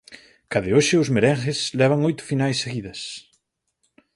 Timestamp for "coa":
0.49-0.63